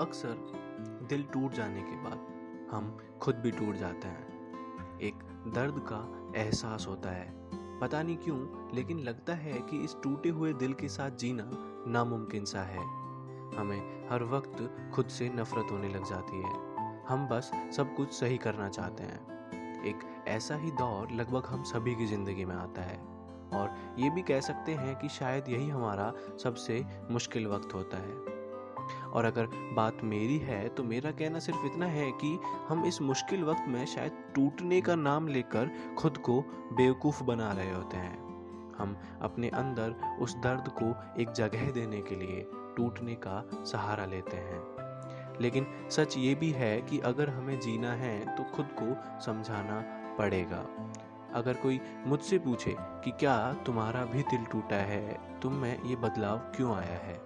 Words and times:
अक्सर 0.00 0.52
दिल 1.08 1.22
टूट 1.22 1.52
जाने 1.52 1.82
के 1.82 1.96
बाद 1.96 2.26
हम 2.70 2.98
खुद 3.20 3.36
भी 3.36 3.50
टूट 3.50 3.74
जाते 3.74 4.08
हैं। 4.08 4.28
एक 5.00 5.14
दर्द 5.54 5.74
का 5.92 6.32
एहसास 6.40 6.86
होता 6.88 7.10
है। 7.10 7.32
पता 7.80 8.02
नहीं 8.02 8.16
क्यों, 8.16 8.70
लेकिन 8.74 8.98
लगता 8.98 9.34
है 9.34 9.52
कि 9.52 9.84
इस 9.84 9.96
टूटे 10.02 10.28
हुए 10.28 10.52
दिल 10.52 10.72
के 10.72 10.88
साथ 10.88 11.10
जीना 11.10 11.44
नामुमकिन 11.86 12.44
सा 12.44 12.62
है। 12.62 12.82
हमें 13.58 14.08
हर 14.10 14.22
वक्त 14.22 14.76
खुद 14.94 15.06
से 15.06 15.28
नफरत 15.28 15.66
होने 15.70 15.88
लग 15.88 16.04
जाती 16.04 16.42
है। 16.42 16.68
हम 17.06 17.28
बस 17.28 17.50
सब 17.76 17.94
कुछ 17.94 18.12
सही 18.12 18.38
करना 18.38 18.68
चाहते 18.68 19.02
हैं। 19.02 19.38
एक 19.84 20.24
ऐसा 20.28 20.56
ही 20.56 20.70
दौर 20.70 21.10
लगभग 21.10 21.46
हम 21.46 21.62
सभी 21.62 21.94
की 21.94 22.06
ज़िंदगी 22.06 22.44
में 22.44 22.56
आता 22.56 22.82
है। 22.82 23.07
और 23.52 23.94
ये 23.98 24.10
भी 24.10 24.22
कह 24.22 24.40
सकते 24.40 24.72
हैं 24.72 24.96
कि 24.96 25.08
शायद 25.08 25.48
यही 25.48 25.68
हमारा 25.68 26.12
सबसे 26.42 26.84
मुश्किल 27.10 27.46
वक्त 27.46 27.74
होता 27.74 27.96
है। 27.96 28.38
और 29.04 29.24
अगर 29.24 29.46
बात 29.46 29.98
मेरी 30.04 30.38
है 30.38 30.68
तो 30.68 30.84
मेरा 30.84 31.10
कहना 31.10 31.38
सिर्फ़ 31.38 31.66
इतना 31.66 31.86
है 31.86 32.10
कि 32.12 32.38
हम 32.68 32.84
इस 32.84 33.02
मुश्किल 33.02 33.44
वक्त 33.44 33.64
में 33.68 33.86
शायद 33.86 34.12
टूटने 34.34 34.80
का 34.80 34.94
नाम 34.94 35.28
लेकर 35.28 35.94
खुद 35.98 36.18
को 36.18 36.40
बेवकूफ़ 36.72 37.24
बना 37.24 37.52
रहे 37.52 37.74
होते 37.74 37.96
हैं। 37.96 38.28
हम 38.78 38.96
अपने 39.22 39.48
अंदर 39.48 40.16
उस 40.20 40.36
दर्द 40.36 40.68
को 40.82 41.20
एक 41.22 41.30
जगह 41.30 41.70
देने 41.70 42.00
के 42.00 42.14
लिए 42.14 42.50
टूटने 42.76 43.14
का 43.14 43.64
सहारा 43.64 44.04
लेते 44.04 44.36
हैं। 44.36 44.60
लेकिन 45.40 45.66
सच 45.90 46.16
ये 46.18 46.34
भी 46.34 46.50
है 46.50 46.82
कि 46.82 46.98
अगर 46.98 47.30
हमें 47.30 47.60
जीना 47.60 47.92
है 47.92 48.36
तो 48.36 48.44
खुद 48.44 48.68
को 48.82 49.20
समझाना 49.20 49.84
पड़ेगा। 50.18 50.66
अगर 51.34 51.54
कोई 51.54 51.80
मुझसे 52.06 52.38
पूछे 52.38 52.76
कि 52.80 53.10
क्या 53.10 53.52
तुम्हारा 53.66 54.04
भी 54.04 54.22
दिल 54.22 54.44
टूटा 54.44 54.76
है, 54.76 55.20
तुम 55.40 55.52
में 55.52 55.82
ये 55.82 55.96
बदलाव 55.96 56.38
क्यों 56.38 56.76
आया 56.76 56.98
है? 56.98 57.20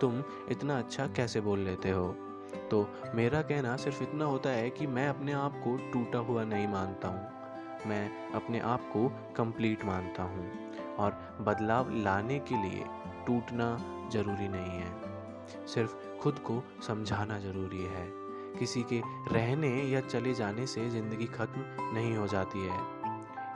तुम 0.00 0.22
इतना 0.50 0.78
अच्छा 0.78 1.06
कैसे 1.06 1.40
बोल 1.40 1.58
लेते 1.58 1.90
हो? 1.90 2.16
तो 2.70 2.88
मेरा 3.14 3.42
कहना 3.42 3.76
सिर्फ़ 3.76 4.02
इतना 4.02 4.24
होता 4.24 4.50
है 4.50 4.70
कि 4.70 4.86
मैं 4.86 5.08
अपने 5.08 5.32
आप 5.32 5.52
को 5.52 5.90
टूटा 5.92 6.18
हुआ 6.18 6.44
नहीं 6.44 6.68
मानता 6.68 7.08
हूँ। 7.08 7.28
मैं 7.86 8.32
अपने 8.32 8.60
आप 8.60 8.80
को 8.80 9.08
कंप्लीट 9.36 9.84
मानता 9.84 10.22
हूँ। 10.22 10.50
और 10.96 11.36
बदलाव 11.40 11.90
लाने 11.90 12.38
के 12.38 12.62
लिए 12.62 12.84
टूटना 13.26 13.78
ज़रूरी 14.12 14.48
नहीं 14.48 14.70
है। 14.70 14.94
सिर्फ़ 15.66 16.18
खुद 16.18 16.38
को 16.38 16.62
समझाना 16.86 17.38
ज़रूरी 17.38 17.82
है। 17.82 18.10
किसी 18.58 18.82
के 18.82 19.02
रहने 19.32 19.68
या 19.68 20.00
चले 20.00 20.34
जाने 20.34 20.66
से 20.66 20.90
ज़िंदगी 20.90 21.24
ख़त्म 21.24 21.64
नहीं 21.94 22.16
हो 22.16 22.26
जाती 22.26 22.66
है। 22.66 23.03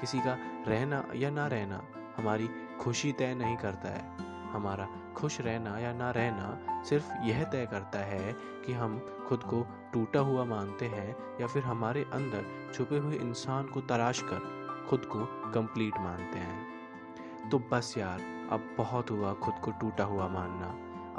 किसी 0.00 0.18
का 0.18 0.36
रहना 0.68 1.04
या 1.14 1.30
ना 1.30 1.46
रहना 1.46 1.82
हमारी 2.16 2.48
खुशी 2.80 3.12
तय 3.12 3.34
नहीं 3.34 3.56
करता 3.56 3.88
है। 3.88 4.24
हमारा 4.52 4.88
खुश 5.16 5.40
रहना 5.40 5.78
या 5.78 5.92
ना 5.92 6.10
रहना 6.10 6.82
सिर्फ़ 6.82 7.12
यह 7.22 7.44
तय 7.44 7.66
करता 7.66 7.98
है 7.98 8.32
कि 8.66 8.72
हम 8.72 9.24
खुद 9.28 9.40
को 9.42 9.66
टूटा 9.92 10.20
हुआ 10.20 10.44
मानते 10.44 10.86
हैं 10.86 11.16
या 11.40 11.46
फिर 11.46 11.62
हमारे 11.62 12.06
अंदर 12.12 12.72
छुपे 12.74 12.98
हुए 12.98 13.16
इंसान 13.16 13.64
को 13.64 13.80
तराश 13.80 14.22
कर 14.24 14.64
खुद 14.90 15.00
को 15.00 15.50
कंप्लीट 15.50 15.94
मानते 15.98 16.38
हैं। 16.38 16.74
तो 17.50 17.58
बस 17.58 17.94
यार, 17.98 18.20
अब 18.50 18.74
बहुत 18.78 19.10
हुआ 19.10 19.34
खुद 19.34 19.54
को 19.64 19.70
टूटा 19.70 20.04
हुआ 20.04 20.28
मानना। 20.28 20.66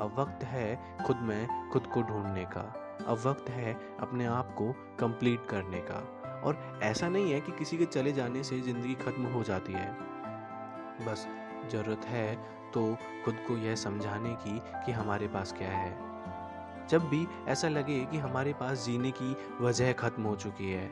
अब 0.04 0.16
वक्त 0.20 0.44
है 0.44 0.98
खुद 1.06 1.18
में 1.18 1.70
खुद 1.70 1.88
को 1.88 2.02
ढूँढने 2.02 2.46
का। 2.46 2.74
अब 3.08 3.18
वक्त 3.26 3.50
है 3.50 3.98
अपने 4.00 4.26
आप 4.26 4.56
को 4.58 4.98
कंप्लीट 5.00 5.48
करने 5.50 5.78
का। 5.78 6.25
और 6.46 6.80
ऐसा 6.84 7.10
नहीं 7.10 7.32
है 7.32 7.40
कि 7.42 7.52
किसी 7.52 7.78
के 7.78 7.86
चले 7.88 8.12
जाने 8.14 8.44
से 8.44 8.60
ज़िंदगी 8.62 8.94
ख़त्म 8.96 9.26
हो 9.28 9.44
जाती 9.44 9.74
है। 9.74 9.92
बस 11.06 11.28
ज़रूरत 11.72 12.06
है 12.06 12.36
तो 12.74 12.84
खुद 13.26 13.36
को 13.48 13.58
यह 13.58 13.76
समझाने 13.78 14.34
की 14.38 14.60
कि 14.86 14.92
हमारे 14.92 15.28
पास 15.28 15.54
क्या 15.58 15.70
है। 15.70 16.88
जब 16.88 17.08
भी 17.10 17.26
ऐसा 17.48 17.68
लगे 17.70 18.00
कि 18.06 18.18
हमारे 18.18 18.54
पास 18.54 18.86
जीने 18.86 19.12
की 19.12 19.36
वजह 19.62 19.92
ख़त्म 19.94 20.24
हो 20.24 20.36
चुकी 20.36 20.72
है 20.72 20.88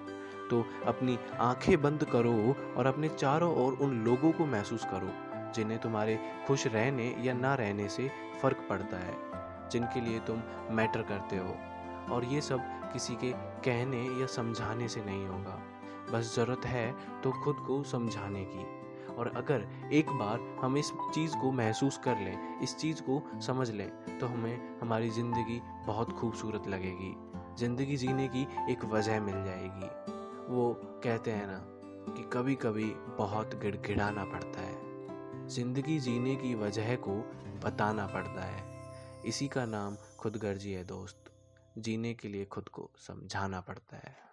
तो 0.49 0.65
अपनी 0.87 1.17
आँखें 1.41 1.81
बंद 1.81 2.03
करो 2.03 2.55
और 2.77 2.85
अपने 2.85 3.09
चारों 3.09 3.53
ओर 3.55 3.73
उन 3.81 3.93
लोगों 4.05 4.31
को 4.31 4.45
महसूस 4.45 4.85
करो, 4.85 5.09
जिन्हें 5.55 5.79
तुम्हारे 5.79 6.19
खुश 6.47 6.65
रहने 6.67 7.13
या 7.21 7.33
ना 7.33 7.53
रहने 7.55 7.87
से 7.89 8.09
फ़र्क 8.41 8.65
पड़ता 8.69 8.97
है, 8.97 9.15
जिनके 9.71 10.01
लिए 10.01 10.19
तुम 10.19 10.41
मैटर 10.71 11.01
करते 11.01 11.37
हो। 11.37 11.55
और 12.13 12.25
ये 12.25 12.41
सब 12.41 12.82
किसी 12.93 13.15
के 13.15 13.31
कहने 13.65 14.03
या 14.21 14.27
समझाने 14.27 14.87
से 14.87 15.03
नहीं 15.05 15.25
होगा। 15.27 15.59
बस 16.11 16.35
ज़रूरत 16.35 16.65
है 16.65 16.91
तो 17.21 17.31
खुद 17.43 17.55
को 17.67 17.83
समझाने 17.83 18.43
की। 18.45 18.65
और 19.13 19.31
अगर 19.35 19.65
एक 19.93 20.09
बार 20.09 20.39
हम 20.61 20.77
इस 20.77 20.91
चीज़ 21.13 21.35
को 21.37 21.51
महसूस 21.51 21.97
कर 21.97 22.19
लें, 22.19 22.59
इस 22.61 22.75
चीज़ 22.77 23.01
को 23.01 23.21
समझ 23.41 23.69
लें 23.71 23.89
तो 24.19 24.27
हमें 24.27 24.79
हमारी 24.79 25.09
ज़िंदगी 25.09 25.59
बहुत 25.87 26.11
खूबसूरत 26.11 26.67
लगेगी। 26.67 27.13
ज़िंदगी 27.57 27.97
जीने 27.97 28.27
की 28.27 28.47
एक 28.71 28.85
वजह 28.85 29.19
मिल 29.21 29.43
जाएगी। 29.45 29.89
वो 30.53 30.73
कहते 31.03 31.31
हैं 31.31 31.47
ना 31.47 31.59
कि 32.13 32.23
कभी 32.33 32.55
कभी 32.55 32.85
बहुत 33.17 33.55
गिड़गिड़ाना 33.55 34.25
पड़ता 34.25 34.61
है। 34.61 35.47
ज़िंदगी 35.47 35.99
जीने 35.99 36.35
की 36.35 36.53
वजह 36.55 36.95
को 36.95 37.15
बताना 37.65 38.07
पड़ता 38.07 38.45
है। 38.45 38.63
इसी 39.25 39.47
का 39.47 39.65
नाम 39.65 39.97
खुदगर्जी 40.19 40.71
है, 40.71 40.83
दोस्त। 40.83 41.22
जीने 41.77 42.13
के 42.13 42.27
लिए 42.27 42.45
खुद 42.45 42.69
को 42.69 42.91
समझाना 42.97 43.61
पड़ता 43.61 43.97
है। 43.97 44.32